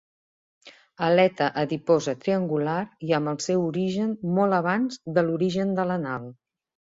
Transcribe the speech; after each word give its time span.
Aleta 1.07 1.49
adiposa 1.63 2.15
triangular 2.23 2.77
i 3.09 3.13
amb 3.19 3.33
el 3.33 3.37
seu 3.49 3.67
origen 3.67 4.17
molt 4.39 4.59
abans 4.61 4.99
de 5.19 5.25
l'origen 5.29 5.77
de 5.83 5.87
l'anal. 5.93 6.27